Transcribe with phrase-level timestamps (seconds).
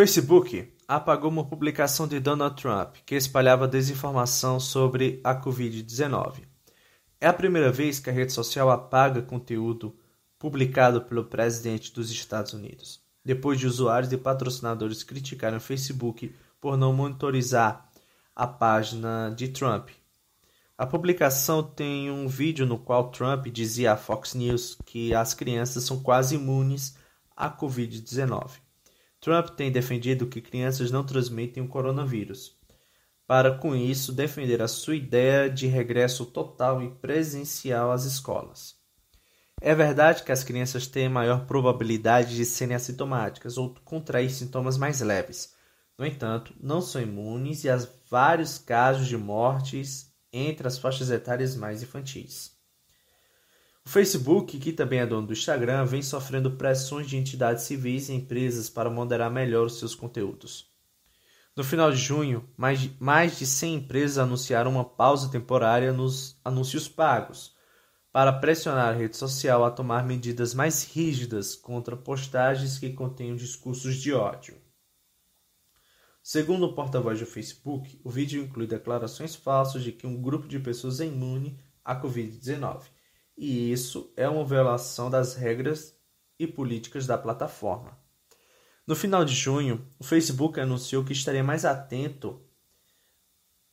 [0.00, 6.44] Facebook apagou uma publicação de Donald Trump que espalhava desinformação sobre a Covid-19.
[7.20, 9.94] É a primeira vez que a rede social apaga conteúdo
[10.38, 16.78] publicado pelo presidente dos Estados Unidos, depois de usuários e patrocinadores criticarem o Facebook por
[16.78, 17.86] não monitorizar
[18.34, 19.90] a página de Trump.
[20.78, 25.84] A publicação tem um vídeo no qual Trump dizia à Fox News que as crianças
[25.84, 26.96] são quase imunes
[27.36, 28.69] à Covid-19.
[29.20, 32.56] Trump tem defendido que crianças não transmitem o coronavírus,
[33.26, 38.74] para com isso defender a sua ideia de regresso total e presencial às escolas.
[39.60, 45.02] É verdade que as crianças têm maior probabilidade de serem assintomáticas ou contrair sintomas mais
[45.02, 45.54] leves.
[45.98, 47.78] No entanto, não são imunes e há
[48.10, 52.58] vários casos de mortes entre as faixas etárias mais infantis.
[53.84, 58.12] O Facebook, que também é dono do Instagram, vem sofrendo pressões de entidades civis e
[58.12, 60.70] empresas para moderar melhor os seus conteúdos.
[61.56, 66.38] No final de junho, mais de, mais de 100 empresas anunciaram uma pausa temporária nos
[66.44, 67.56] anúncios pagos,
[68.12, 73.96] para pressionar a rede social a tomar medidas mais rígidas contra postagens que contenham discursos
[73.96, 74.60] de ódio.
[76.22, 80.58] Segundo o porta-voz do Facebook, o vídeo inclui declarações falsas de que um grupo de
[80.58, 82.99] pessoas é imune à Covid-19
[83.36, 85.94] e isso é uma violação das regras
[86.38, 87.98] e políticas da plataforma.
[88.86, 92.40] No final de junho, o Facebook anunciou que estaria mais atento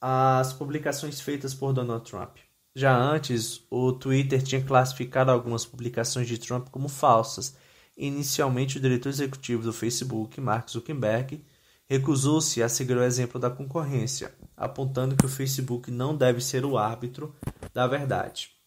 [0.00, 2.38] às publicações feitas por Donald Trump.
[2.74, 7.54] Já antes, o Twitter tinha classificado algumas publicações de Trump como falsas.
[7.96, 11.44] Inicialmente, o diretor executivo do Facebook, Mark Zuckerberg,
[11.86, 16.78] recusou-se a seguir o exemplo da concorrência, apontando que o Facebook não deve ser o
[16.78, 17.34] árbitro
[17.74, 18.61] da verdade.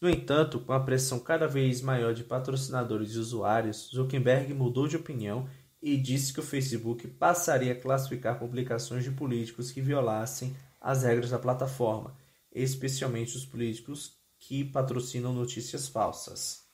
[0.00, 4.96] No entanto, com a pressão cada vez maior de patrocinadores e usuários, Zuckerberg mudou de
[4.96, 5.48] opinião
[5.80, 11.30] e disse que o Facebook passaria a classificar publicações de políticos que violassem as regras
[11.30, 12.14] da plataforma,
[12.52, 16.66] especialmente os políticos que patrocinam notícias falsas.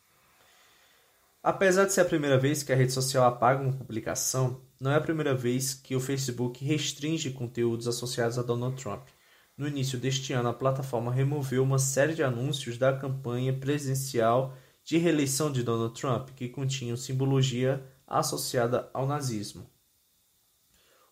[1.43, 4.97] Apesar de ser a primeira vez que a rede social apaga uma publicação, não é
[4.97, 9.09] a primeira vez que o Facebook restringe conteúdos associados a Donald Trump.
[9.57, 14.97] No início deste ano, a plataforma removeu uma série de anúncios da campanha presidencial de
[14.99, 19.71] reeleição de Donald Trump que continham simbologia associada ao nazismo.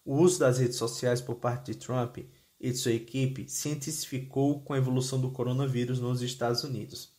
[0.04, 4.62] O uso das redes sociais por parte de Trump e de sua equipe se intensificou
[4.62, 7.14] com a evolução do coronavírus nos Estados Unidos.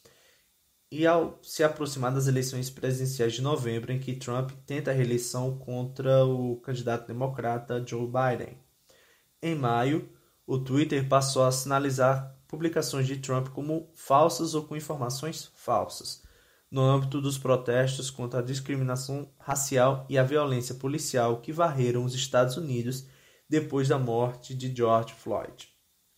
[0.92, 5.58] E ao se aproximar das eleições presidenciais de novembro, em que Trump tenta a reeleição
[5.58, 8.58] contra o candidato democrata Joe Biden.
[9.42, 10.10] Em maio,
[10.52, 16.24] o Twitter passou a sinalizar publicações de Trump como falsas ou com informações falsas,
[16.70, 22.14] no âmbito dos protestos contra a discriminação racial e a violência policial que varreram os
[22.14, 23.08] Estados Unidos
[23.48, 25.70] depois da morte de George Floyd.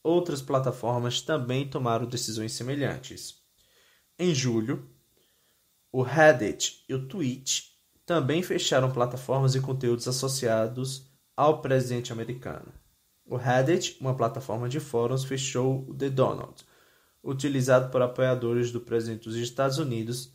[0.02, 3.36] Outras plataformas também tomaram decisões semelhantes.
[4.18, 4.90] Em julho,
[5.92, 7.66] o Reddit e o Twitch
[8.04, 11.06] também fecharam plataformas e conteúdos associados
[11.38, 12.74] ao presidente americano.
[13.26, 16.66] O Reddit, uma plataforma de fóruns, fechou o The Donald,
[17.24, 20.34] utilizado por apoiadores do presidente dos Estados Unidos,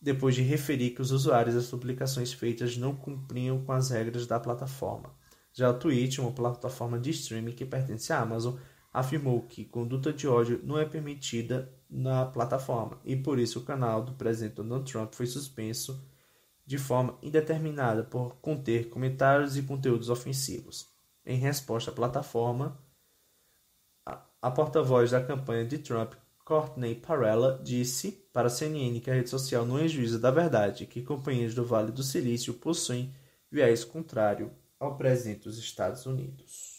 [0.00, 4.40] depois de referir que os usuários das publicações feitas não cumpriam com as regras da
[4.40, 5.14] plataforma.
[5.52, 8.56] Já o Twitch, uma plataforma de streaming que pertence à Amazon,
[8.92, 14.02] afirmou que conduta de ódio não é permitida na plataforma e por isso o canal
[14.02, 16.02] do presidente Donald Trump foi suspenso
[16.64, 20.91] de forma indeterminada por conter comentários e conteúdos ofensivos.
[21.24, 22.78] Em resposta à plataforma,
[24.42, 29.30] a porta-voz da campanha de Trump, Courtney Parella, disse para a CNN que a rede
[29.30, 33.14] social não é juíza da verdade que companhias do Vale do Silício possuem
[33.48, 34.50] viés contrário
[34.80, 36.71] ao presidente dos Estados Unidos.